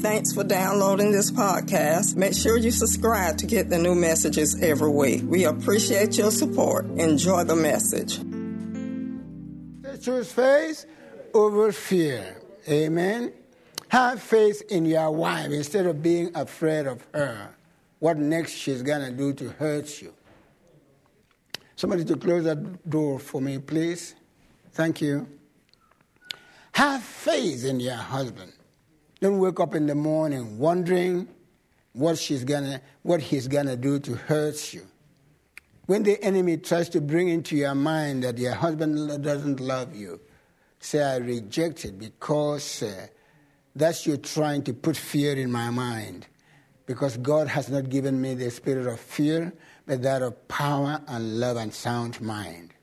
[0.00, 2.16] Thanks for downloading this podcast.
[2.16, 5.22] Make sure you subscribe to get the new messages every week.
[5.24, 6.86] We appreciate your support.
[6.86, 8.18] Enjoy the message.
[10.02, 10.86] Choose faith
[11.32, 12.40] over fear.
[12.68, 13.32] Amen.
[13.88, 17.54] Have faith in your wife instead of being afraid of her.
[17.98, 20.12] What next she's going to do to hurt you.
[21.76, 24.14] Somebody to close that door for me, please.
[24.72, 25.28] Thank you.
[26.72, 28.52] Have faith in your husband.
[29.20, 31.28] Don't wake up in the morning wondering
[31.92, 34.82] what she's gonna, what he's gonna do to hurt you.
[35.86, 40.20] When the enemy tries to bring into your mind that your husband doesn't love you,
[40.80, 43.06] say, I reject it because uh,
[43.76, 46.26] that's you trying to put fear in my mind.
[46.86, 49.52] Because God has not given me the spirit of fear,
[49.86, 52.74] but that of power and love and sound mind.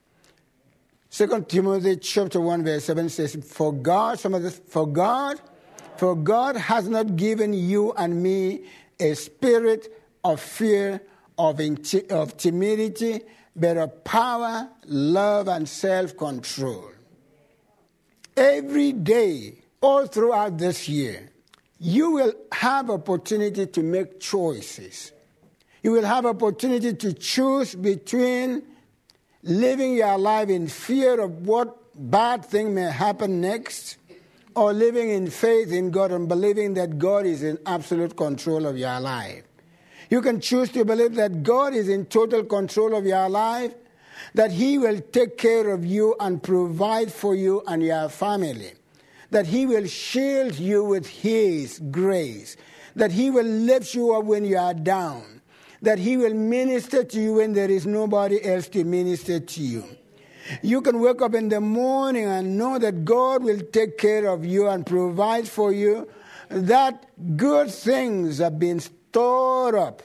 [1.09, 5.41] Second Timothy chapter 1, verse 7 says, For God, some of this, for God
[5.98, 8.66] for God has not given you and me
[9.00, 9.92] a spirit
[10.23, 11.02] of fear,
[11.38, 11.59] of,
[12.09, 13.22] of timidity,
[13.56, 16.92] but of power, love, and self control.
[18.38, 21.30] Every day, all throughout this year,
[21.80, 25.11] you will have opportunity to make choices.
[25.83, 28.64] You will have opportunity to choose between
[29.44, 33.98] living your life in fear of what bad thing may happen next
[34.55, 38.77] or living in faith in God and believing that God is in absolute control of
[38.77, 39.43] your life.
[40.09, 43.73] You can choose to believe that God is in total control of your life,
[44.33, 48.73] that He will take care of you and provide for you and your family,
[49.30, 52.58] that He will shield you with His grace,
[52.95, 55.41] that He will lift you up when you are down,
[55.81, 59.86] that He will minister to you when there is nobody else to minister to you
[60.61, 64.45] you can wake up in the morning and know that God will take care of
[64.45, 66.08] you and provide for you,
[66.50, 67.06] that
[67.38, 70.03] good things have been stored up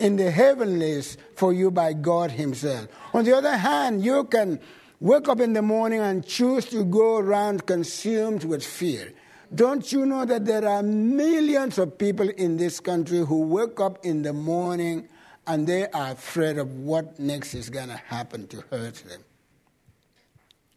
[0.00, 2.88] in the heavenlies for you by God Himself.
[3.12, 4.60] On the other hand, you can
[5.00, 9.12] wake up in the morning and choose to go around consumed with fear.
[9.54, 14.04] Don't you know that there are millions of people in this country who wake up
[14.04, 15.08] in the morning
[15.48, 19.24] and they are afraid of what next is going to happen to hurt them.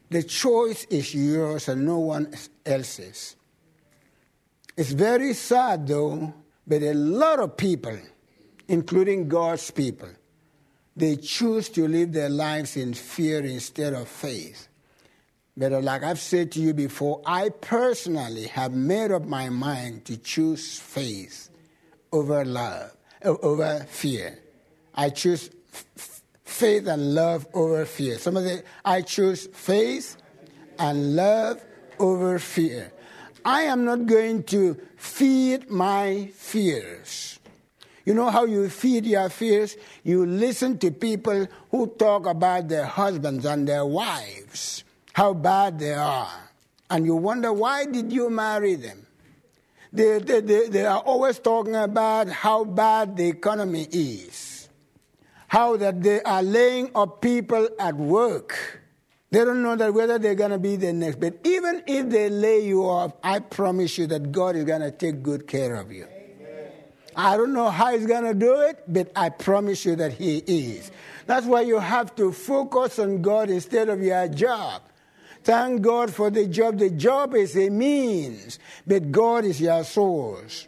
[0.09, 2.34] The choice is yours and no one
[2.66, 3.36] else's.
[4.78, 6.34] It's very sad, though,
[6.66, 7.98] but a lot of people,
[8.68, 10.09] including God's people,
[10.96, 14.68] they choose to live their lives in fear instead of faith.
[15.56, 20.18] But like I've said to you before, I personally have made up my mind to
[20.18, 21.50] choose faith
[22.12, 24.41] over love, over fear.
[24.96, 25.50] I choose
[26.44, 28.18] faith and love over fear.
[28.19, 30.18] Some of the I choose faith
[30.78, 31.63] and love
[32.00, 32.91] over fear.
[33.44, 37.40] I am not going to feed my fears.
[38.06, 39.78] You know how you feed your fears?
[40.03, 45.94] You listen to people who talk about their husbands and their wives, how bad they
[45.94, 46.50] are.
[46.90, 49.06] And you wonder, why did you marry them?
[49.94, 54.51] They, they, they, they are always talking about how bad the economy is
[55.52, 58.80] how that they are laying up people at work.
[59.32, 61.20] They don't know that whether they're going to be the next.
[61.20, 64.92] But even if they lay you off, I promise you that God is going to
[64.92, 66.06] take good care of you.
[66.06, 66.72] Amen.
[67.18, 70.38] I don't know how He's going to do it, but I promise you that He
[70.38, 70.90] is.
[71.26, 74.84] That's why you have to focus on God instead of your job.
[75.44, 76.80] Thank God for the job.
[76.80, 78.58] The job is a means,
[78.88, 80.66] but God is your source.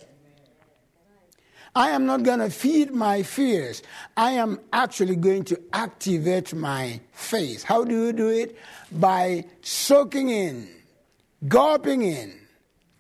[1.76, 3.82] I am not going to feed my fears.
[4.16, 7.64] I am actually going to activate my faith.
[7.64, 8.56] How do you do it?
[8.92, 10.70] By soaking in,
[11.48, 12.40] gulping in,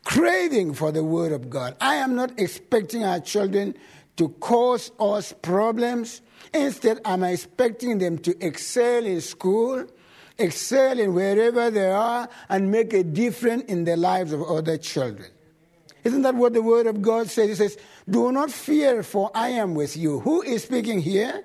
[0.05, 1.75] craving for the Word of God.
[1.79, 3.75] I am not expecting our children
[4.17, 6.21] to cause us problems.
[6.51, 9.85] Instead, I'm expecting them to excel in school,
[10.39, 15.29] excel in wherever they are, and make a difference in the lives of other children.
[16.03, 17.49] Isn't that what the Word of God says?
[17.49, 17.77] It says,
[18.09, 20.19] Do not fear, for I am with you.
[20.19, 21.43] Who is speaking here?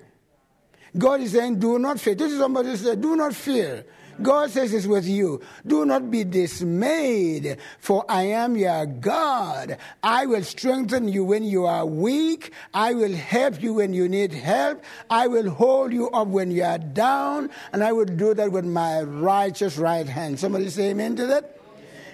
[0.97, 2.15] God is saying, Do not fear.
[2.15, 3.85] This is somebody who said, Do not fear.
[4.21, 5.41] God says it's with you.
[5.67, 9.79] Do not be dismayed, for I am your God.
[10.03, 12.53] I will strengthen you when you are weak.
[12.75, 14.83] I will help you when you need help.
[15.09, 18.65] I will hold you up when you are down, and I will do that with
[18.65, 20.41] my righteous right hand.
[20.41, 21.61] Somebody say amen to that?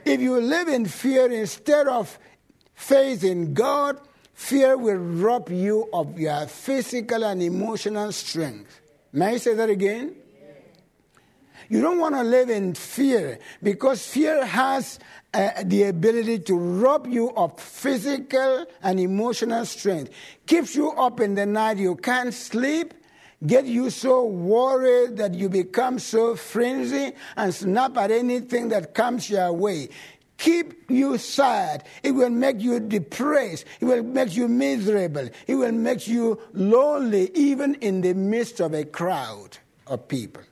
[0.05, 2.19] If you live in fear instead of
[2.75, 3.99] faith in God,
[4.35, 8.81] fear will rob you of your physical and emotional strength.
[9.13, 10.17] May I say that again?
[11.69, 14.99] You don't want to live in fear because fear has
[15.33, 20.11] uh, the ability to rob you of physical and emotional strength.
[20.47, 22.93] Keeps you up in the night, you can't sleep,
[23.47, 29.29] get you so worried that you become so frenzy and snap at anything that comes
[29.29, 29.89] your way
[30.39, 31.85] keep you sad.
[32.03, 33.65] It will make you depressed.
[33.81, 35.29] It will make you miserable.
[35.47, 40.43] It will make you lonely, even in the midst of a crowd of people.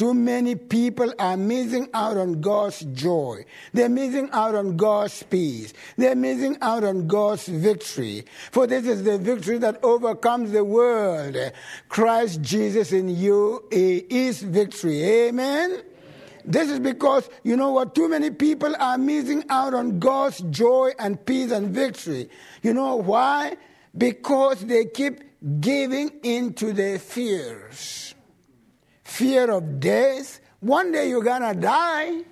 [0.00, 3.44] Too many people are missing out on God's joy.
[3.74, 5.74] They're missing out on God's peace.
[5.98, 8.24] They're missing out on God's victory.
[8.50, 11.36] For this is the victory that overcomes the world.
[11.90, 15.04] Christ Jesus in you is victory.
[15.04, 15.82] Amen.
[16.50, 20.90] This is because, you know what, too many people are missing out on God's joy
[20.98, 22.28] and peace and victory.
[22.60, 23.56] You know why?
[23.96, 25.22] Because they keep
[25.60, 28.14] giving in to their fears.
[29.04, 30.40] Fear of death.
[30.58, 32.22] One day you're going to die.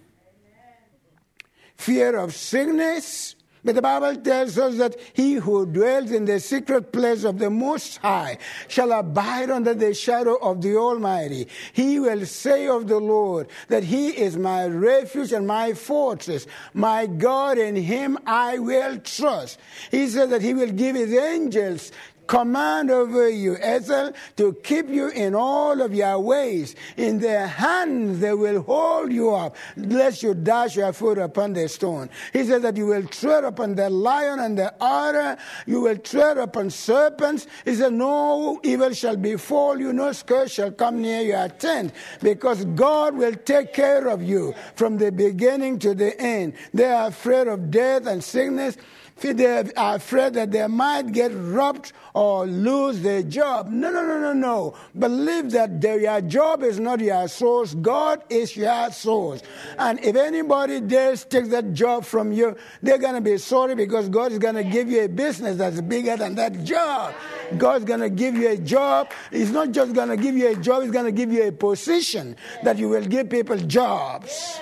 [1.76, 3.36] Fear of sickness.
[3.64, 7.50] But the Bible tells us that he who dwells in the secret place of the
[7.50, 8.38] Most High
[8.68, 11.48] shall abide under the shadow of the Almighty.
[11.72, 17.06] He will say of the Lord that he is my refuge and my fortress, my
[17.06, 19.58] God, in him I will trust.
[19.90, 21.92] He said that he will give his angels
[22.28, 26.76] command over you, Ethel, to keep you in all of your ways.
[26.96, 31.68] In their hands they will hold you up, lest you dash your foot upon the
[31.68, 32.10] stone.
[32.32, 36.38] He says that you will tread upon the lion and the adder, you will tread
[36.38, 37.46] upon serpents.
[37.64, 42.64] He said, No evil shall befall you, no scourge shall come near your tent, because
[42.66, 46.52] God will take care of you from the beginning to the end.
[46.74, 48.76] They are afraid of death and sickness
[49.20, 53.68] they are afraid that they might get robbed or lose their job.
[53.70, 54.74] No, no, no, no, no.
[54.98, 57.74] Believe that your job is not your source.
[57.74, 59.42] God is your source.
[59.78, 64.08] And if anybody dares take that job from you, they're going to be sorry because
[64.08, 67.14] God is going to give you a business that's bigger than that job.
[67.56, 69.12] God's going to give you a job.
[69.30, 71.52] He's not just going to give you a job, He's going to give you a
[71.52, 74.60] position that you will give people jobs.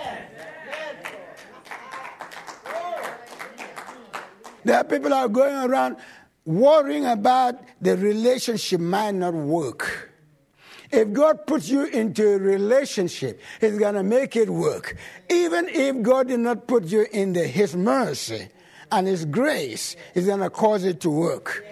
[4.66, 5.96] There are people are going around
[6.44, 10.10] worrying about the relationship might not work.
[10.90, 14.96] If God puts you into a relationship, He's going to make it work.
[15.30, 18.48] Even if God did not put you in the, His mercy
[18.90, 21.64] and His grace, He's going to cause it to work.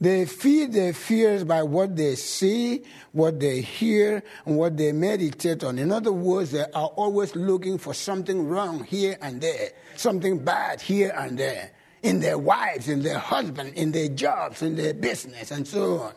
[0.00, 5.62] They feed their fears by what they see, what they hear, and what they meditate
[5.62, 5.78] on.
[5.78, 10.80] In other words, they are always looking for something wrong here and there, something bad
[10.80, 15.50] here and there, in their wives, in their husbands, in their jobs, in their business,
[15.50, 16.14] and so on.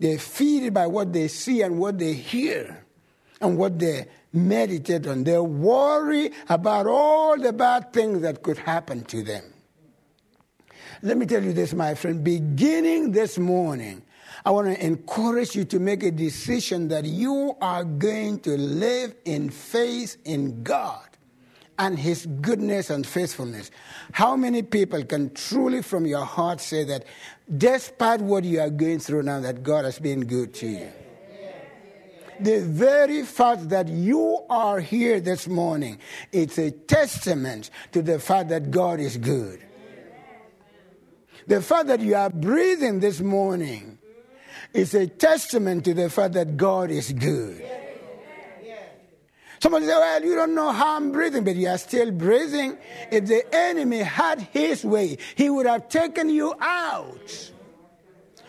[0.00, 2.84] They feed it by what they see and what they hear
[3.40, 5.22] and what they meditate on.
[5.22, 9.44] They worry about all the bad things that could happen to them.
[11.02, 12.24] Let me tell you this, my friend.
[12.24, 14.02] Beginning this morning,
[14.44, 19.14] I want to encourage you to make a decision that you are going to live
[19.24, 21.02] in faith in God
[21.78, 23.70] and His goodness and faithfulness.
[24.12, 27.04] How many people can truly, from your heart, say that,
[27.58, 30.88] despite what you are going through now, that God has been good to you?
[32.40, 35.98] the very fact that you are here this morning,
[36.32, 39.65] it's a testament to the fact that God is good.
[41.46, 43.98] The fact that you are breathing this morning
[44.72, 47.64] is a testament to the fact that God is good.
[49.60, 52.76] Somebody say, Well, you don't know how I'm breathing, but you are still breathing.
[53.10, 57.52] If the enemy had his way, he would have taken you out.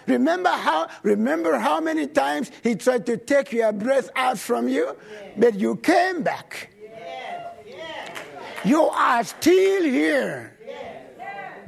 [0.05, 4.95] Remember how remember how many times he tried to take your breath out from you,
[5.37, 6.73] but you came back.
[8.63, 10.56] You are still here.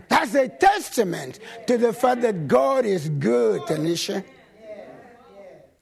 [0.09, 4.23] That's a testament to the fact that God is good, Tanisha.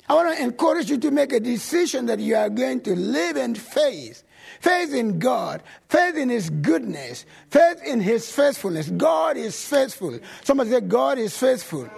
[0.10, 3.36] I want to encourage you to make a decision that you are going to live
[3.36, 4.24] in faith.
[4.62, 8.89] Faith in God, faith in His goodness, faith in His faithfulness.
[8.89, 10.17] God is faithful.
[10.43, 11.89] Somebody say, God is faithful.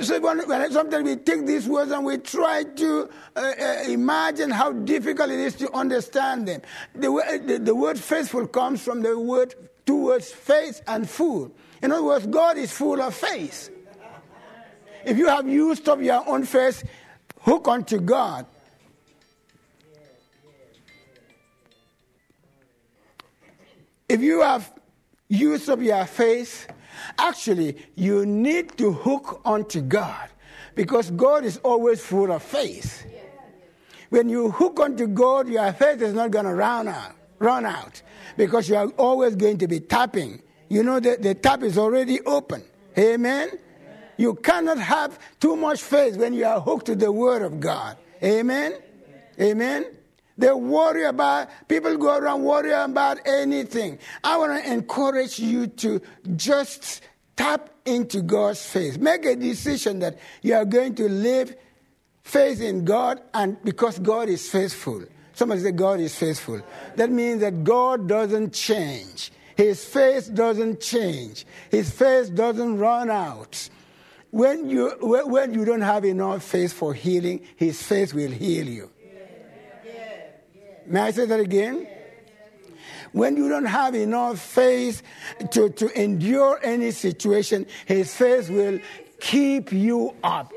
[0.00, 4.72] So when, sometimes we take these words and we try to uh, uh, imagine how
[4.72, 6.62] difficult it is to understand them.
[6.94, 9.54] The, the, the word faithful comes from the word
[9.86, 11.52] two words, faith and full.
[11.82, 13.70] In other words, God is full of faith.
[15.04, 16.88] If you have used up your own faith,
[17.40, 18.46] hook onto God.
[24.08, 24.72] If you have
[25.28, 26.68] used up your faith,
[27.18, 30.28] actually, you need to hook onto God.
[30.74, 33.06] Because God is always full of faith.
[34.10, 38.02] When you hook onto God, your faith is not going to run out, run out
[38.36, 40.42] because you are always going to be tapping.
[40.68, 42.62] You know that the tap is already open.
[42.98, 43.50] Amen?
[44.16, 47.96] You cannot have too much faith when you are hooked to the Word of God.
[48.22, 48.74] Amen?
[49.40, 49.86] Amen?
[50.38, 53.98] They worry about, people go around worrying about anything.
[54.24, 56.00] I want to encourage you to
[56.36, 57.02] just
[57.36, 58.98] tap into God's faith.
[58.98, 61.54] Make a decision that you are going to live
[62.22, 65.04] faith in God and because God is faithful.
[65.42, 66.62] Somebody say God is faithful.
[66.94, 69.32] That means that God doesn't change.
[69.56, 71.44] His faith doesn't change.
[71.68, 73.68] His faith doesn't run out.
[74.30, 78.90] When you, when you don't have enough faith for healing, His faith will heal you.
[80.86, 81.88] May I say that again?
[83.10, 85.02] When you don't have enough faith
[85.50, 88.78] to, to endure any situation, His faith will
[89.18, 90.52] keep you up.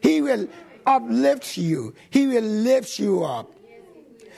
[0.00, 0.46] He will
[0.86, 3.52] uplift you, He will lift you up.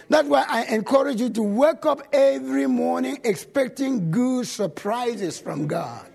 [0.08, 6.06] That's why I encourage you to wake up every morning expecting good surprises from God.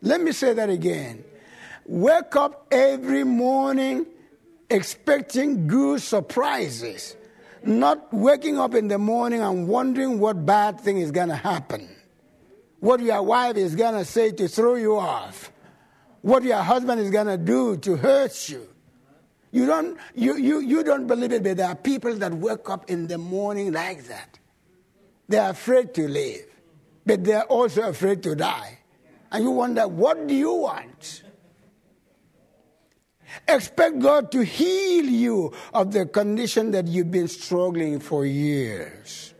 [0.00, 1.24] Let me say that again.
[1.86, 4.06] Wake up every morning
[4.70, 7.16] expecting good surprises,
[7.64, 11.88] not waking up in the morning and wondering what bad thing is going to happen,
[12.80, 15.50] what your wife is going to say to throw you off,
[16.22, 18.66] what your husband is going to do to hurt you.
[19.50, 22.90] You don't, you, you, you don't believe it, but there are people that wake up
[22.90, 24.38] in the morning like that.
[25.28, 26.46] They're afraid to live,
[27.06, 28.78] but they're also afraid to die.
[29.30, 31.22] And you wonder, what do you want?
[33.46, 39.34] Expect God to heal you of the condition that you've been struggling for years.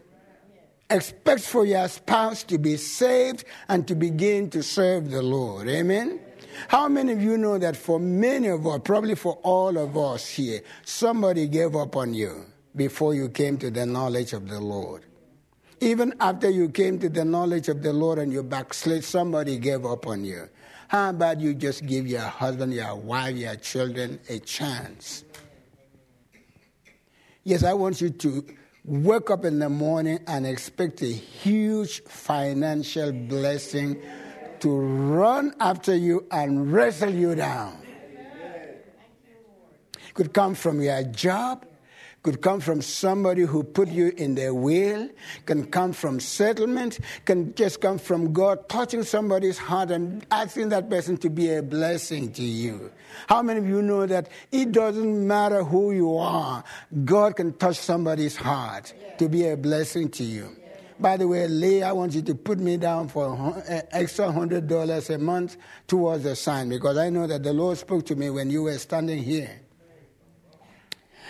[0.90, 5.68] Expect for your spouse to be saved and to begin to serve the Lord.
[5.68, 6.20] Amen?
[6.66, 10.28] How many of you know that for many of us, probably for all of us
[10.28, 15.04] here, somebody gave up on you before you came to the knowledge of the Lord?
[15.80, 19.86] Even after you came to the knowledge of the Lord and you backslid, somebody gave
[19.86, 20.48] up on you.
[20.88, 25.24] How about you just give your husband, your wife, your children a chance?
[27.44, 28.44] Yes, I want you to
[28.84, 34.02] wake up in the morning and expect a huge financial blessing
[34.60, 37.78] to run after you and wrestle you down.
[40.14, 41.64] Could come from your job,
[42.24, 45.08] could come from somebody who put you in their will,
[45.46, 50.90] can come from settlement, can just come from God touching somebody's heart and asking that
[50.90, 52.90] person to be a blessing to you.
[53.28, 56.64] How many of you know that it doesn't matter who you are,
[57.04, 60.57] God can touch somebody's heart to be a blessing to you?
[61.00, 64.66] By the way, Lee, I want you to put me down for an extra hundred
[64.66, 68.30] dollars a month towards the sign because I know that the Lord spoke to me
[68.30, 69.60] when you were standing here.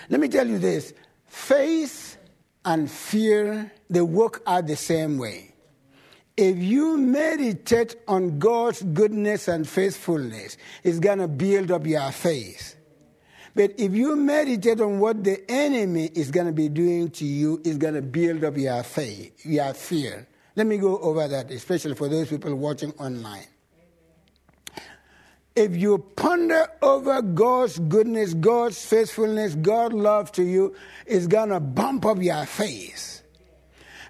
[0.08, 0.94] Let me tell you this
[1.26, 2.16] faith
[2.64, 5.54] and fear, they work out the same way.
[6.36, 12.77] If you meditate on God's goodness and faithfulness, it's going to build up your faith.
[13.58, 17.60] But if you meditate on what the enemy is going to be doing to you,
[17.64, 20.28] it's going to build up your faith, your fear.
[20.54, 23.46] Let me go over that, especially for those people watching online
[25.58, 31.58] if you ponder over God's goodness, God's faithfulness, God's love to you, it's going to
[31.58, 33.17] bump up your faith.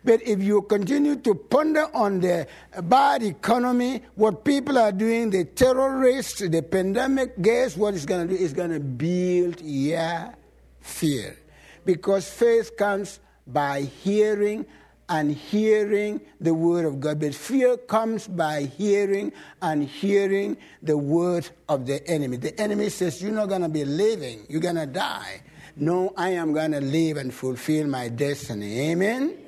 [0.04, 2.46] But if you continue to ponder on the
[2.82, 8.36] bad economy, what people are doing, the terrorists, the pandemic, guess what it's going to
[8.36, 8.42] do?
[8.42, 10.34] It's going to build your
[10.80, 11.36] fear.
[11.84, 14.66] Because faith comes by hearing
[15.08, 17.20] and hearing the word of God.
[17.20, 22.36] But fear comes by hearing and hearing the word of the enemy.
[22.36, 25.42] The enemy says, You're not going to be living, you're going to die.
[25.76, 28.90] No, I am going to live and fulfill my destiny.
[28.90, 29.47] Amen?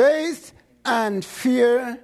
[0.00, 0.54] Faith
[0.86, 2.00] and fear,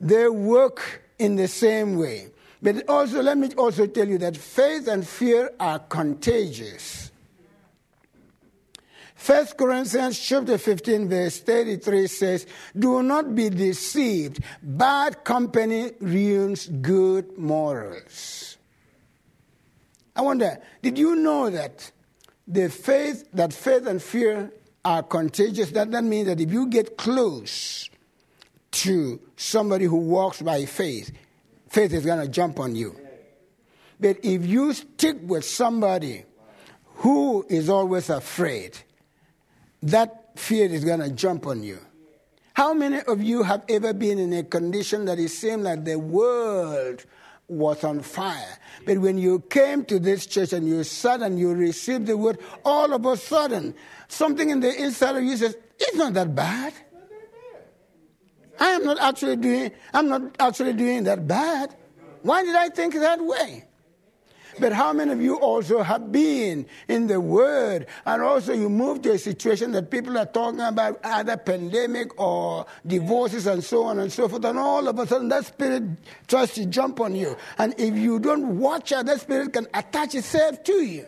[0.00, 2.28] they work in the same way.
[2.62, 7.10] But also, let me also tell you that faith and fear are contagious.
[9.26, 14.42] 1 Corinthians chapter 15 verse 33 says, Do not be deceived.
[14.62, 18.56] Bad company ruins good morals.
[20.16, 21.92] I wonder, did you know that
[22.48, 24.50] the faith, that faith and fear
[24.86, 25.72] are contagious?
[25.72, 27.90] That, that means that if you get close
[28.70, 31.10] to somebody who walks by faith,
[31.68, 32.94] faith is going to jump on you.
[33.98, 36.24] But if you stick with somebody
[36.98, 38.78] who is always afraid,
[39.82, 41.80] that fear is going to jump on you.
[42.54, 45.98] How many of you have ever been in a condition that it seemed like the
[45.98, 47.04] world
[47.48, 48.58] was on fire.
[48.84, 52.38] But when you came to this church and you sat and you received the word,
[52.64, 53.74] all of a sudden,
[54.08, 56.72] something in the inside of you says, it's not that bad.
[58.58, 61.76] I am not actually doing, I'm not actually doing that bad.
[62.22, 63.64] Why did I think that way?
[64.58, 69.02] But how many of you also have been in the Word and also you move
[69.02, 73.98] to a situation that people are talking about either pandemic or divorces and so on
[73.98, 75.82] and so forth, and all of a sudden that spirit
[76.26, 77.36] tries to jump on you.
[77.58, 81.06] And if you don't watch out, that spirit can attach itself to you.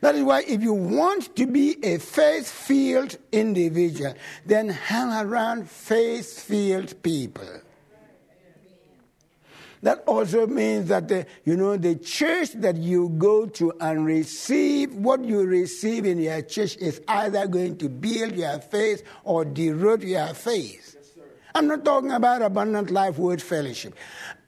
[0.00, 5.70] That is why, if you want to be a faith filled individual, then hang around
[5.70, 7.48] faith filled people.
[9.82, 14.94] That also means that, the, you know, the church that you go to and receive,
[14.94, 20.02] what you receive in your church is either going to build your faith or derode
[20.02, 20.94] your faith.
[21.54, 23.94] I'm not talking about abundant life word fellowship.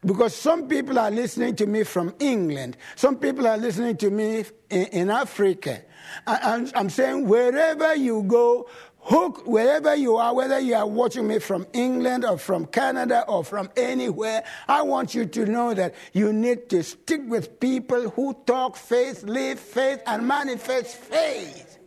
[0.05, 4.45] Because some people are listening to me from England, some people are listening to me
[4.71, 5.83] in, in Africa.
[6.27, 8.69] I, I'm saying wherever you go,
[9.01, 13.43] hook wherever you are, whether you are watching me from England or from Canada or
[13.43, 18.35] from anywhere, I want you to know that you need to stick with people who
[18.47, 21.79] talk faith, live faith, and manifest faith.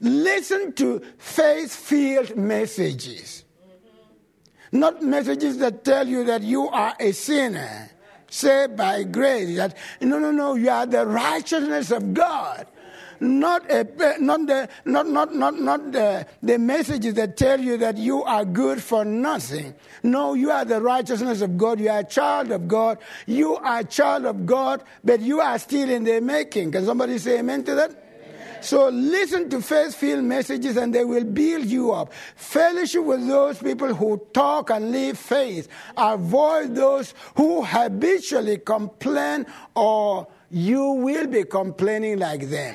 [0.00, 3.39] Listen to faith filled messages.
[4.72, 7.90] Not messages that tell you that you are a sinner,
[8.28, 9.56] saved by grace.
[9.56, 12.66] That, no, no, no, you are the righteousness of God.
[13.22, 13.84] Not, a,
[14.18, 18.46] not, the, not, not, not, not the, the messages that tell you that you are
[18.46, 19.74] good for nothing.
[20.02, 21.80] No, you are the righteousness of God.
[21.80, 22.96] You are a child of God.
[23.26, 26.72] You are a child of God, but you are still in the making.
[26.72, 28.09] Can somebody say amen to that?
[28.62, 32.12] So listen to faith filled messages and they will build you up.
[32.36, 35.68] Fellowship with those people who talk and live faith.
[35.96, 42.74] Avoid those who habitually complain or you will be complaining like them.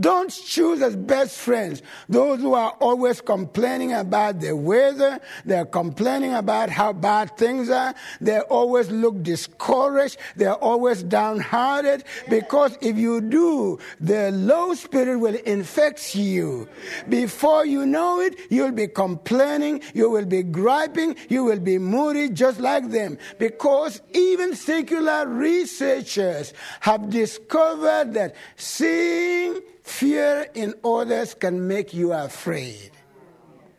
[0.00, 5.20] Don't choose as best friends those who are always complaining about the weather.
[5.44, 7.94] They're complaining about how bad things are.
[8.20, 10.16] They always look discouraged.
[10.36, 12.04] They're always downhearted.
[12.30, 16.68] Because if you do, the low spirit will infect you.
[17.08, 19.82] Before you know it, you'll be complaining.
[19.92, 21.16] You will be griping.
[21.28, 23.18] You will be moody just like them.
[23.38, 29.60] Because even secular researchers have discovered that seeing
[29.90, 32.92] Fear in others can make you afraid.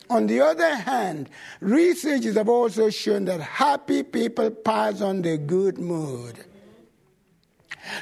[0.09, 1.29] On the other hand,
[1.61, 6.37] researchers have also shown that happy people pass on the good mood.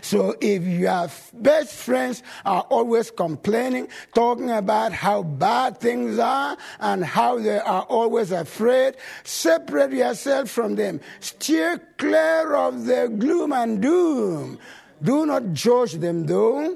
[0.02, 7.06] So if your best friends are always complaining, talking about how bad things are and
[7.06, 11.00] how they are always afraid, separate yourself from them.
[11.22, 14.60] Steer clear of their gloom and doom.
[15.02, 16.76] Do not judge them though.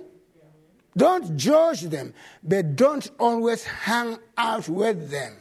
[0.95, 5.34] Don't judge them, but don't always hang out with them.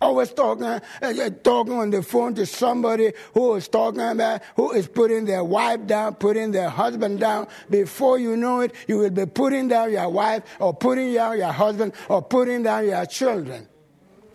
[0.00, 4.72] Always talking, uh, uh, talking on the phone to somebody who is talking about, who
[4.72, 7.46] is putting their wife down, putting their husband down.
[7.70, 11.52] Before you know it, you will be putting down your wife, or putting down your
[11.52, 13.68] husband, or putting down your children,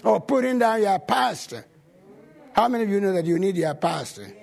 [0.05, 1.65] or putting down your pastor.
[2.53, 4.33] How many of you know that you need your pastor?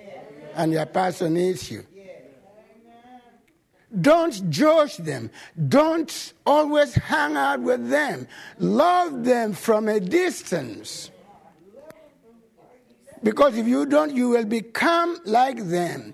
[0.53, 1.85] And your pastor needs you.
[4.01, 5.29] Don't judge them.
[5.69, 8.27] Don't always hang out with them.
[8.59, 11.11] Love them from a distance.
[13.23, 16.13] Because if you don't, you will become like them.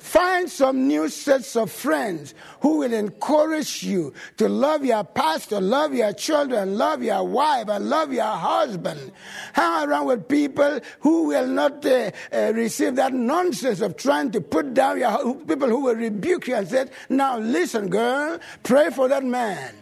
[0.00, 5.94] Find some new sets of friends who will encourage you to love your pastor, love
[5.94, 9.12] your children, love your wife, and love your husband.
[9.52, 14.40] Hang around with people who will not uh, uh, receive that nonsense of trying to
[14.40, 19.06] put down your people who will rebuke you and say, Now listen, girl, pray for
[19.08, 19.74] that man,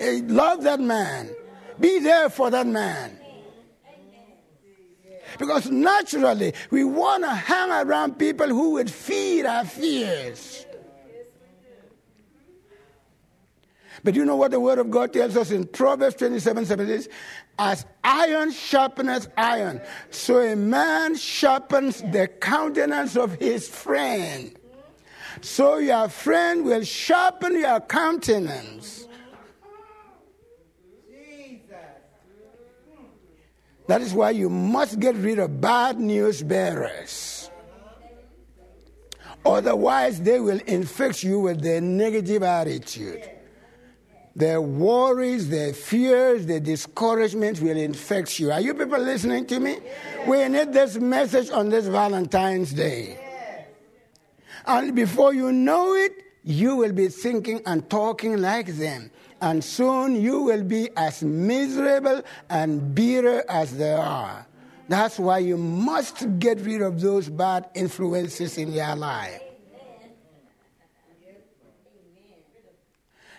[0.00, 1.30] uh, love that man,
[1.80, 3.18] be there for that man.
[5.38, 10.66] Because naturally, we want to hang around people who would feed our fears.
[14.04, 17.08] But you know what the Word of God tells us in Proverbs 27 7 says,
[17.58, 24.54] As iron sharpens iron, so a man sharpens the countenance of his friend.
[25.40, 29.08] So your friend will sharpen your countenance.
[33.86, 37.50] That is why you must get rid of bad news bearers.
[39.44, 43.30] Otherwise, they will infect you with their negative attitude.
[44.36, 48.50] their worries, their fears, their discouragements will infect you.
[48.50, 49.78] Are you people listening to me?
[50.26, 53.20] We need this message on this Valentine's Day.
[54.66, 59.10] And before you know it, you will be thinking and talking like them.
[59.40, 64.46] And soon you will be as miserable and bitter as they are.
[64.88, 69.40] That's why you must get rid of those bad influences in your life.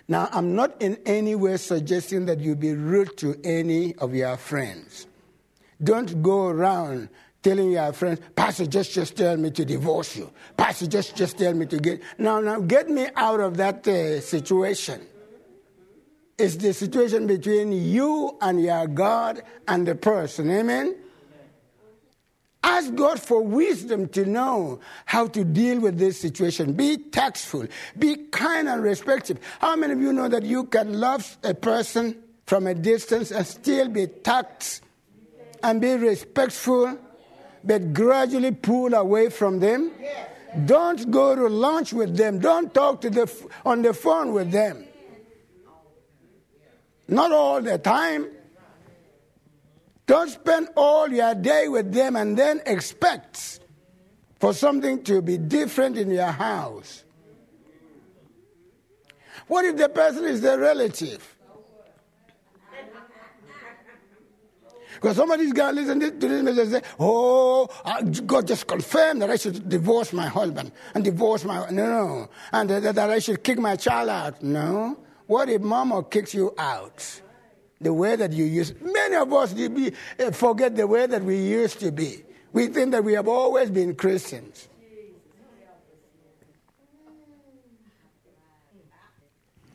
[0.07, 4.37] Now, I'm not in any way suggesting that you be rude to any of your
[4.37, 5.07] friends.
[5.83, 7.09] Don't go around
[7.45, 10.31] telling your friends, Pastor, just, just tell me to divorce you.
[10.57, 12.01] Pastor, just, just tell me to get.
[12.17, 14.99] Now, now, get me out of that uh, situation.
[16.39, 20.49] It's the situation between you and your God and the person.
[20.49, 20.95] Amen?
[22.63, 26.73] Ask God for wisdom to know how to deal with this situation.
[26.73, 27.67] Be tactful,
[27.99, 29.37] be kind and respectful.
[29.59, 33.45] How many of you know that you can love a person from a distance and
[33.45, 34.81] still be tact
[35.61, 36.97] and be respectful,
[37.65, 39.91] but gradually pull away from them?
[40.65, 42.39] Don't go to lunch with them.
[42.39, 43.31] Don't talk to the,
[43.65, 44.85] on the phone with them.
[47.07, 48.27] Not all the time.
[50.07, 53.59] Don't spend all your day with them and then expect
[54.39, 57.03] for something to be different in your house.
[59.47, 61.34] What if the person is the relative?
[65.05, 67.69] Because somebody's going to listen to this message and say, Oh,
[68.25, 71.69] God just confirmed that I should divorce my husband and divorce my.
[71.69, 72.29] No, no.
[72.51, 74.41] And that, that I should kick my child out.
[74.41, 74.97] No.
[75.27, 77.21] What if mama kicks you out?
[77.79, 78.81] the way that you used.
[78.81, 82.23] Many of us eh, forget the way that we used to be.
[82.51, 84.69] We think that we have always been Christians.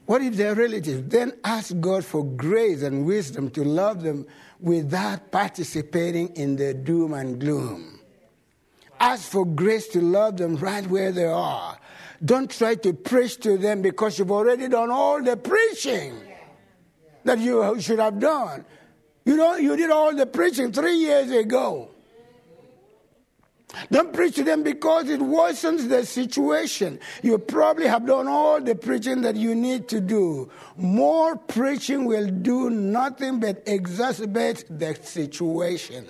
[0.06, 1.08] What if they're relatives?
[1.08, 4.26] Then ask God for grace and wisdom to love them
[4.60, 8.00] without participating in their doom and gloom.
[8.98, 11.78] Ask for grace to love them right where they are.
[12.22, 16.20] Don't try to preach to them because you've already done all the preaching
[17.24, 18.64] that you should have done.
[19.24, 21.90] You know, you did all the preaching three years ago.
[23.90, 27.00] Don't preach to them because it worsens the situation.
[27.22, 30.50] You probably have done all the preaching that you need to do.
[30.76, 36.06] More preaching will do nothing but exacerbate the situation.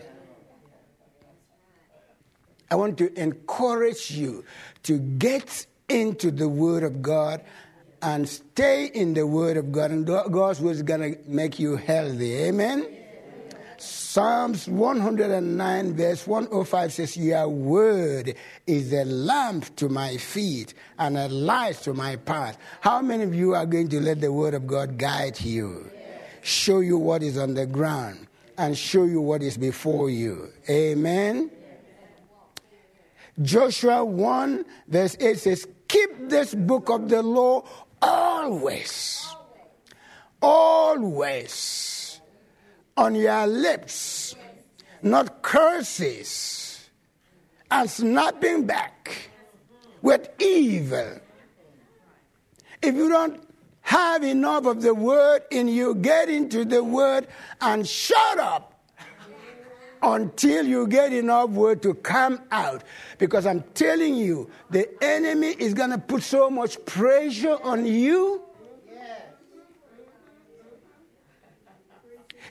[2.70, 4.44] I want to encourage you
[4.84, 7.42] to get into the Word of God
[8.02, 11.76] and stay in the Word of God, and God's Word is going to make you
[11.76, 12.34] healthy.
[12.44, 12.99] Amen?
[14.10, 18.34] Psalms 109, verse 105 says, Your word
[18.66, 22.58] is a lamp to my feet and a light to my path.
[22.80, 25.88] How many of you are going to let the word of God guide you,
[26.42, 28.26] show you what is on the ground,
[28.58, 30.50] and show you what is before you?
[30.68, 31.48] Amen?
[33.40, 37.62] Joshua 1, verse 8 says, Keep this book of the law
[38.02, 39.24] always,
[40.42, 41.89] always
[43.00, 44.36] on your lips,
[45.00, 46.90] not curses
[47.70, 49.30] and snapping back
[50.02, 51.18] with evil.
[52.82, 53.42] If you don't
[53.80, 57.26] have enough of the word in you, get into the word
[57.62, 58.84] and shut up
[60.02, 62.84] until you get enough word to come out.
[63.16, 68.42] Because I'm telling you, the enemy is going to put so much pressure on you.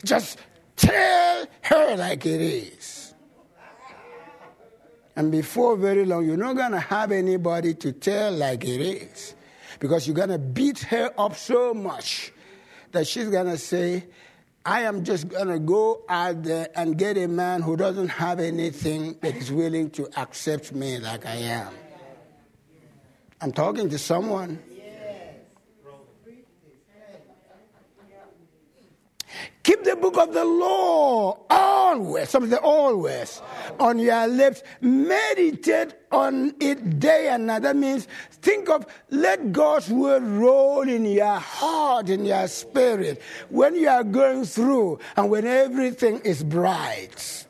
[0.04, 0.40] Just
[0.76, 3.14] tell her like it is.
[5.16, 9.36] And before very long, you're not going to have anybody to tell like it is.
[9.80, 12.32] Because you're going to beat her up so much
[12.92, 14.06] that she's going to say,
[14.66, 18.40] I am just going to go out there and get a man who doesn't have
[18.40, 21.74] anything that is willing to accept me like I am.
[23.42, 24.60] I'm talking to someone.
[29.70, 33.40] Keep the book of the law always, some say always,
[33.80, 34.64] on your lips.
[34.82, 37.62] Meditate on it day and night.
[37.62, 43.76] That means think of, let God's word roll in your heart, in your spirit, when
[43.76, 47.46] you are going through and when everything is bright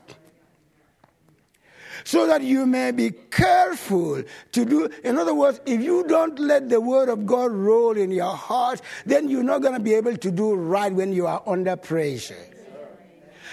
[2.09, 4.89] so that you may be careful to do.
[5.03, 8.81] In other words, if you don't let the word of God roll in your heart,
[9.05, 12.47] then you're not going to be able to do right when you are under pressure.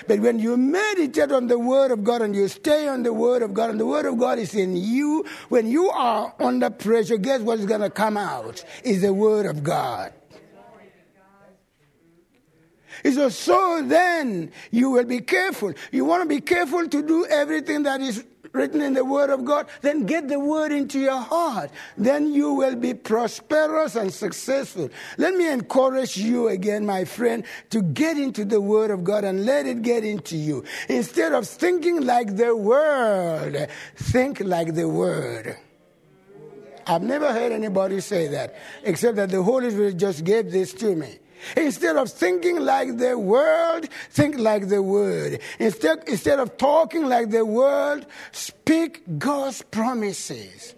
[0.09, 3.43] But when you meditate on the Word of God and you stay on the Word
[3.43, 7.17] of God and the Word of God is in you, when you are under pressure,
[7.17, 8.63] guess what is going to come out?
[8.85, 10.13] Is the Word of God.
[13.03, 15.73] He says, so then you will be careful.
[15.93, 18.25] You want to be careful to do everything that is
[18.57, 21.71] written in the Word of God, then get the Word into your heart.
[21.97, 24.91] Then you will be prosperous and successful.
[25.19, 29.45] Let me encourage you again, my friend, to get into the Word of God and
[29.45, 30.65] let it get into you.
[30.89, 33.57] Instead of thinking like the world,
[33.97, 35.57] think like the Word.
[36.87, 40.95] I've never heard anybody say that, except that the Holy Spirit just gave this to
[40.95, 41.19] me.
[41.57, 45.41] Instead of thinking like the world, think like the word.
[45.59, 50.76] Instead, instead of talking like the world, speak God's promises.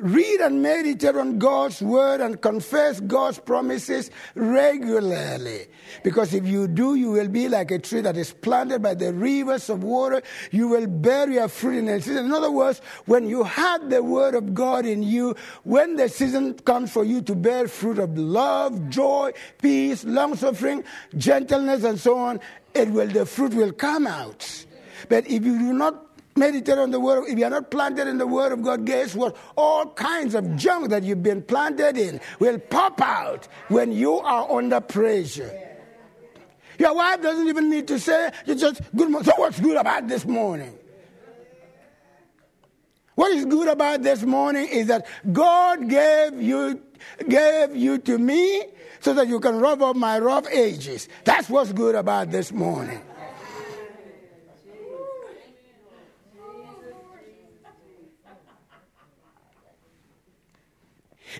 [0.00, 5.66] Read and meditate on God's word and confess God's promises regularly.
[6.02, 9.12] Because if you do, you will be like a tree that is planted by the
[9.12, 10.22] rivers of water.
[10.52, 12.24] You will bear your fruit in the season.
[12.24, 16.54] In other words, when you have the word of God in you, when the season
[16.54, 20.82] comes for you to bear fruit of love, joy, peace, long suffering,
[21.18, 22.40] gentleness, and so on,
[22.72, 24.64] it will, the fruit will come out.
[25.08, 28.26] But if you do not meditate on the word, if you're not planted in the
[28.26, 29.36] word of God, guess what?
[29.56, 34.50] All kinds of junk that you've been planted in will pop out when you are
[34.50, 35.68] under pressure.
[36.78, 39.30] Your wife doesn't even need to say, you just, good morning.
[39.30, 40.78] So what's good about this morning?
[43.14, 46.80] What is good about this morning is that God gave you,
[47.28, 48.64] gave you to me
[49.00, 51.06] so that you can rub off my rough edges.
[51.24, 53.02] That's what's good about this morning.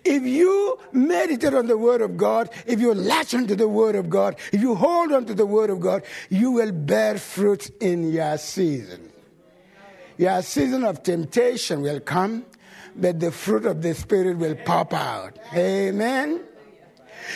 [0.05, 4.09] If you meditate on the Word of God, if you latch onto the Word of
[4.11, 8.39] God, if you hold onto the Word of God, you will bear fruit in your
[8.39, 9.13] season.
[10.17, 12.45] Your season of temptation will come,
[12.95, 15.39] but the fruit of the Spirit will pop out.
[15.55, 16.41] Amen.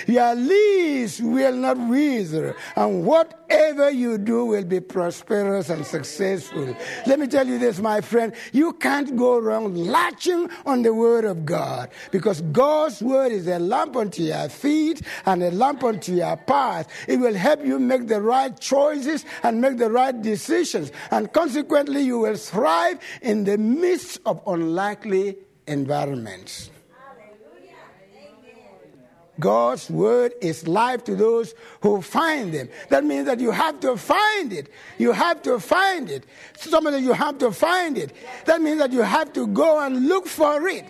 [0.06, 6.76] Your leaves will not wither, and whatever you do will be prosperous and successful.
[7.06, 8.32] Let me tell you this, my friend.
[8.52, 13.58] You can't go wrong latching on the Word of God because God's Word is a
[13.58, 16.88] lamp unto your feet and a lamp unto your path.
[17.08, 22.02] It will help you make the right choices and make the right decisions, and consequently,
[22.02, 26.70] you will thrive in the midst of unlikely environments.
[29.40, 32.68] God's word is life to those who find them.
[32.88, 34.70] That means that you have to find it.
[34.98, 36.24] You have to find it.
[36.56, 38.12] Somebody, you have to find it.
[38.46, 40.84] That means that you have to go and look for it.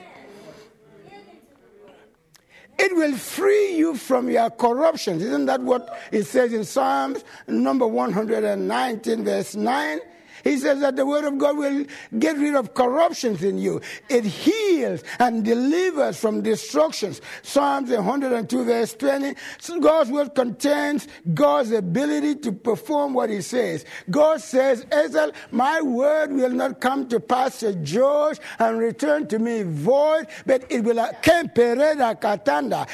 [2.77, 5.23] It will free you from your corruptions.
[5.23, 10.01] Isn't that what it says in Psalms number 119, verse 9?
[10.45, 11.87] He says that the word of God will
[12.19, 13.81] get rid of corruptions in you.
[14.11, 17.23] It heals and delivers from destructions.
[17.43, 19.35] Psalms 102 verse 20.
[19.81, 23.87] God's word contains God's ability to perform what he says.
[24.11, 29.39] God says, Ezel, my word will not come to pass to George and return to
[29.39, 32.87] me void, but it will katanda.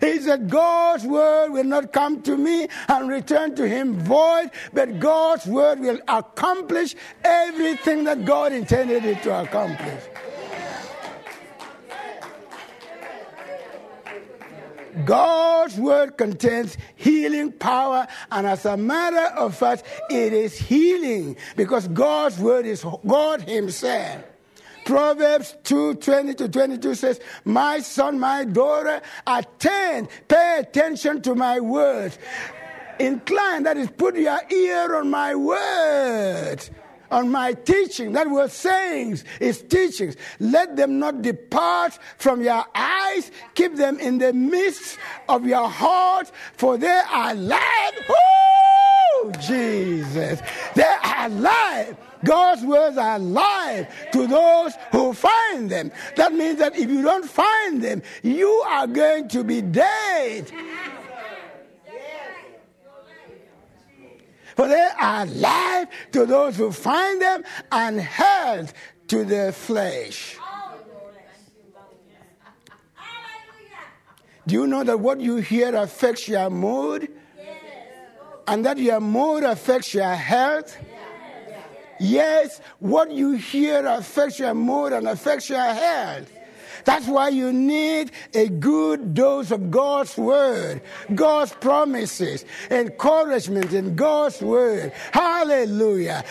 [0.00, 4.50] He said, God's word will not come to me and return to him void void,
[4.72, 10.02] but God's word will accomplish everything that God intended it to accomplish.
[15.06, 21.88] God's word contains healing power, and as a matter of fact, it is healing because
[21.88, 24.24] God's word is God Himself.
[24.84, 31.60] Proverbs 2 20 to 22 says, My son, my daughter, attend, pay attention to my
[31.60, 32.18] words
[32.98, 36.70] incline, that is, put your ear on my words,
[37.10, 38.12] on my teaching.
[38.12, 40.16] That word sayings is teachings.
[40.40, 43.30] Let them not depart from your eyes.
[43.54, 48.08] Keep them in the midst of your heart, for they are life.
[48.08, 49.32] Woo!
[49.40, 50.40] Jesus.
[50.74, 51.96] They are life.
[52.24, 55.90] God's words are life to those who find them.
[56.16, 60.50] That means that if you don't find them, you are going to be dead.
[64.62, 68.72] For they are life to those who find them and health
[69.08, 70.38] to their flesh.
[74.46, 77.10] Do you know that what you hear affects your mood?
[78.46, 80.76] And that your mood affects your health?
[81.98, 86.30] Yes, what you hear affects your mood and affects your health.
[86.84, 90.82] That's why you need a good dose of God's word,
[91.14, 94.92] God's promises, encouragement in God's word.
[95.12, 96.24] Hallelujah.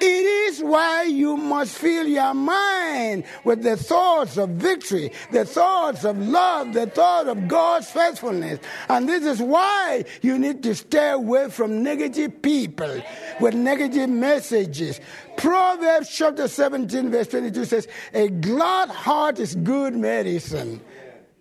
[0.00, 6.04] It is why you must fill your mind with the thoughts of victory, the thoughts
[6.04, 8.60] of love, the thought of God's faithfulness.
[8.88, 13.02] And this is why you need to stay away from negative people
[13.40, 15.00] with negative messages.
[15.38, 20.80] Proverbs chapter 17, verse 22 says, A glad heart is good medicine.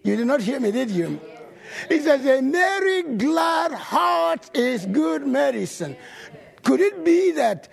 [0.04, 1.20] You did not hear me, did you?
[1.90, 5.98] It says, A merry, glad heart is good medicine.
[6.64, 7.70] Could it be that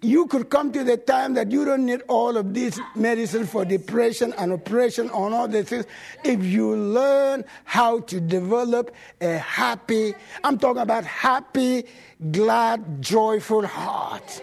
[0.00, 3.64] you could come to the time that you don't need all of these medicine for
[3.64, 5.86] depression and oppression and all these things
[6.24, 11.84] if you learn how to develop a happy, I'm talking about happy,
[12.32, 14.42] glad, joyful heart.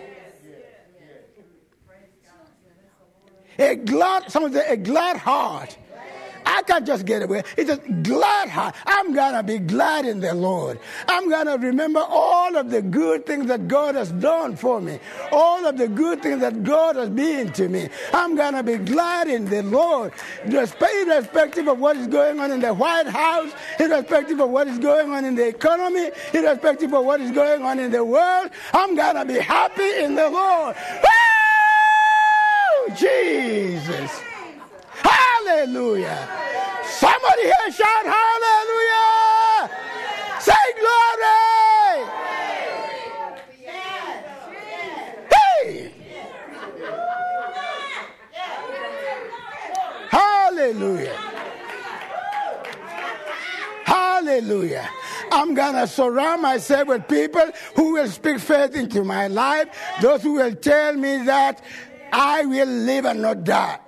[3.61, 5.77] A glad, someone say, a glad heart
[6.45, 7.43] I can't just get away.
[7.57, 8.75] It's a glad heart.
[8.85, 10.79] I'm going to be glad in the Lord.
[11.07, 14.99] I'm going to remember all of the good things that God has done for me,
[15.31, 17.89] all of the good things that God has been to me.
[18.13, 20.13] I'm going to be glad in the Lord,
[20.45, 25.11] irrespective of what is going on in the White House, irrespective of what is going
[25.11, 28.49] on in the economy, irrespective of what is going on in the world.
[28.73, 30.75] I'm going to be happy in the Lord.
[32.89, 34.21] Jesus.
[35.03, 36.27] Hallelujah.
[36.83, 39.69] Somebody here shout hallelujah.
[40.39, 41.31] Say glory.
[45.31, 45.91] Hey.
[50.09, 51.17] Hallelujah.
[53.85, 54.89] Hallelujah.
[55.31, 59.69] I'm going to surround myself with people who will speak faith into my life,
[60.01, 61.63] those who will tell me that
[62.11, 63.79] I will live and not die.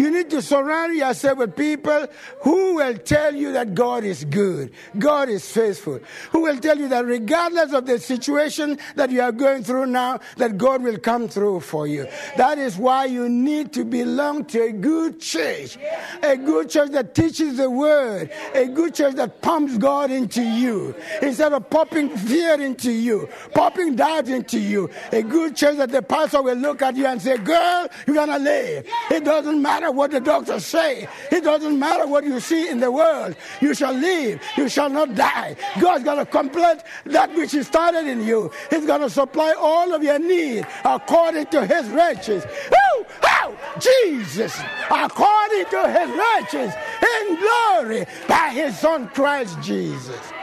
[0.00, 2.06] You need to surround yourself with people
[2.40, 6.88] who will tell you that God is good, God is faithful, who will tell you
[6.88, 11.28] that regardless of the situation that you are going through now, that God will come
[11.28, 12.08] through for you.
[12.38, 15.76] That is why you need to belong to a good church,
[16.22, 20.94] a good church that teaches the word, a good church that pumps God into you
[21.20, 24.88] instead of popping fear into you, popping doubt into you.
[25.12, 28.38] A good church that the pastor will look at you and say, Girl, you're gonna
[28.38, 28.86] live.
[29.10, 31.08] It doesn't matter what the doctors say.
[31.30, 33.36] It doesn't matter what you see in the world.
[33.60, 34.40] You shall live.
[34.56, 35.56] You shall not die.
[35.80, 38.50] God's going to complete that which He started in you.
[38.70, 42.44] He's going to supply all of your need according to His riches.
[42.72, 44.58] Oh, oh, Jesus,
[44.90, 46.74] according to His riches
[47.18, 50.39] in glory by His Son Christ Jesus.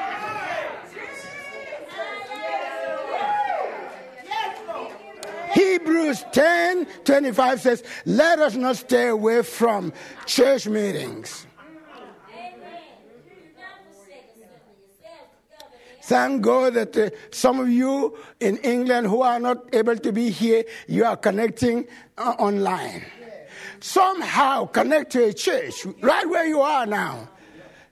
[5.53, 9.93] Hebrews 10 25 says, Let us not stay away from
[10.25, 11.45] church meetings.
[16.03, 20.29] Thank God that uh, some of you in England who are not able to be
[20.29, 21.85] here, you are connecting
[22.17, 23.03] uh, online.
[23.81, 27.27] Somehow connect to a church right where you are now.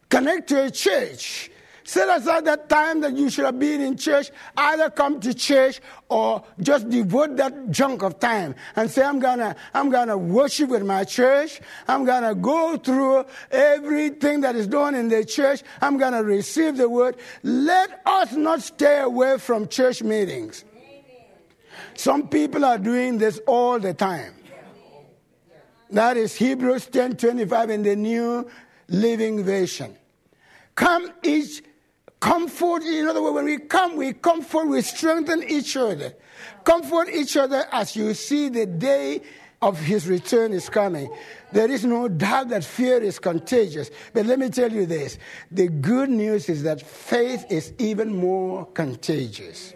[0.08, 1.52] Connect to a church
[1.88, 4.32] Set aside that time that you should have been in church.
[4.58, 9.56] Either come to church or just devote that chunk of time and say, I'm gonna,
[9.72, 11.62] I'm gonna worship with my church.
[11.88, 15.62] I'm gonna go through everything that is done in the church.
[15.80, 17.18] I'm gonna receive the word.
[17.44, 20.66] Let us not stay away from church meetings.
[21.94, 24.34] Some people are doing this all the time.
[25.92, 28.50] That is Hebrews 10 25 in the New
[28.88, 29.96] Living Version.
[30.74, 31.62] Come each
[32.26, 36.12] Comfort, in other words, when we come, we comfort, we strengthen each other.
[36.64, 39.22] Comfort each other as you see the day
[39.62, 41.08] of his return is coming.
[41.52, 43.92] There is no doubt that fear is contagious.
[44.12, 45.20] But let me tell you this
[45.52, 49.76] the good news is that faith is even more contagious.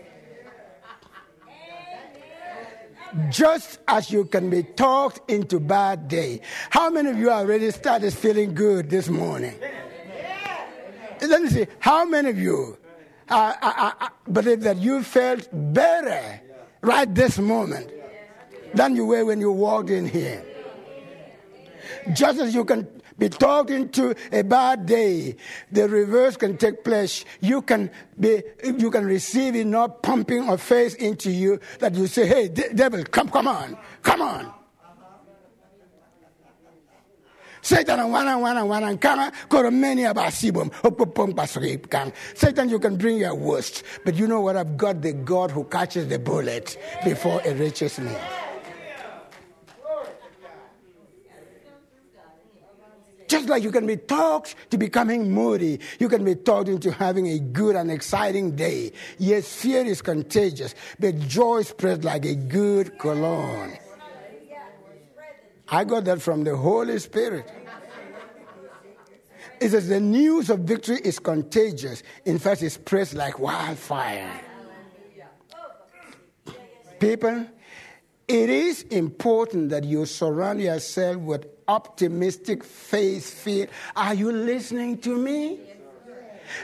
[3.29, 6.41] Just as you can be talked into bad day.
[6.71, 9.53] How many of you already started feeling good this morning?
[11.21, 12.77] Let me see, how many of you
[13.29, 16.41] uh, uh, uh, believe that you felt better
[16.81, 17.91] right this moment
[18.73, 20.43] than you were when you walked in here?
[22.13, 22.87] Just as you can
[23.17, 25.35] be talking to a bad day,
[25.71, 27.25] the reverse can take place.
[27.41, 32.25] You can be, you can receive enough pumping of faith into you that you say,
[32.25, 34.53] "Hey, devil, come, come on, come on."
[37.61, 42.11] Satan and one and one and wana wana kanga koro many abasibum opopong pasrip kang.
[42.35, 44.55] Satan, you can bring your worst, but you know what?
[44.55, 48.15] I've got the God who catches the bullet before it reaches me.
[53.27, 57.27] Just like you can be talked to becoming moody, you can be talked into having
[57.27, 58.91] a good and exciting day.
[59.19, 63.77] Yes, fear is contagious, but joy spreads like a good cologne.
[65.71, 67.51] I got that from the Holy Spirit.
[69.59, 72.01] It says the news of victory is contagious.
[72.25, 74.41] In fact, it spreads like wildfire.
[76.99, 77.45] People,
[78.27, 83.69] it is important that you surround yourself with optimistic faith filled.
[83.95, 85.59] Are you listening to me?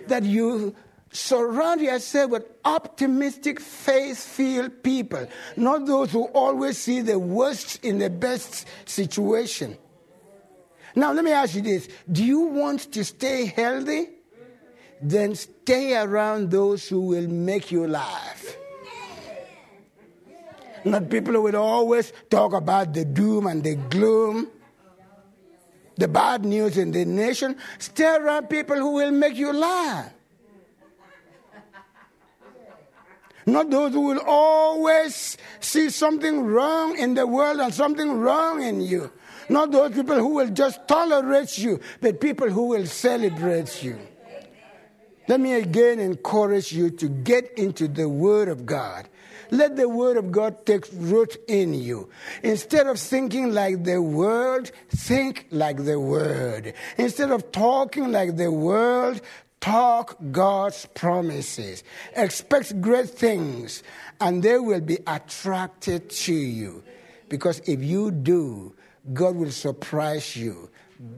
[0.08, 0.76] That you
[1.12, 8.00] surround yourself with optimistic faith filled people, not those who always see the worst in
[8.00, 9.78] the best situation.
[10.96, 14.10] Now, let me ask you this Do you want to stay healthy?
[15.02, 18.56] Then stay around those who will make you laugh.
[20.86, 24.48] Not people who will always talk about the doom and the gloom,
[25.98, 27.58] the bad news in the nation.
[27.80, 30.15] Stay around people who will make you laugh.
[33.46, 38.82] Not those who will always see something wrong in the world and something wrong in
[38.82, 39.12] you.
[39.50, 44.00] Not those people who will just tolerate you, but people who will celebrate you.
[45.28, 49.08] Let me again encourage you to get into the Word of God.
[49.52, 52.10] Let the Word of God take root in you.
[52.44, 56.74] Instead of thinking like the world, think like the Word.
[56.98, 59.22] Instead of talking like the world,
[59.62, 61.84] talk God's promises.
[62.16, 63.84] Expect great things,
[64.22, 66.84] and they will be attracted to you.
[67.30, 68.76] Because if you do,
[69.14, 70.70] God will surprise you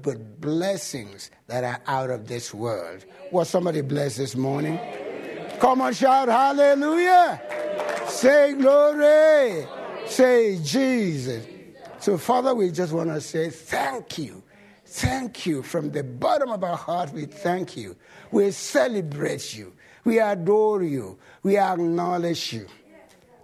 [0.03, 3.05] with blessings that are out of this world.
[3.31, 4.79] Was somebody blessed this morning?
[5.59, 7.41] Come on, shout hallelujah.
[8.07, 9.67] Say glory.
[10.07, 11.45] Say Jesus.
[11.99, 14.43] So, Father, we just want to say thank you.
[14.89, 15.63] Thank you.
[15.63, 17.95] From the bottom of our heart, we thank you.
[18.31, 19.73] We celebrate you.
[20.05, 21.19] We adore you.
[21.43, 22.67] We acknowledge you.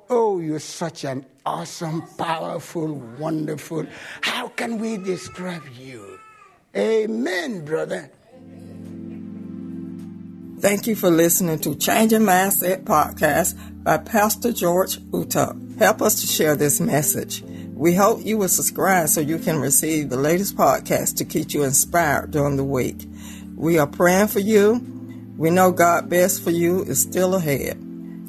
[0.09, 3.85] Oh, you're such an awesome, powerful, wonderful.
[4.21, 6.17] How can we describe you?
[6.75, 8.09] Amen, brother.
[10.59, 15.77] Thank you for listening to Changing Mindset podcast by Pastor George Utuck.
[15.77, 17.43] Help us to share this message.
[17.75, 21.63] We hope you will subscribe so you can receive the latest podcast to keep you
[21.63, 23.07] inspired during the week.
[23.55, 24.79] We are praying for you.
[25.37, 27.79] We know God best for you is still ahead.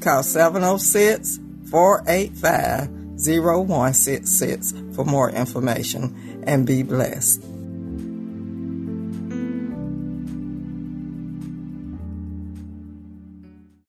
[0.01, 1.39] Call 706
[1.71, 7.54] 485 0166 for more information and be blessed.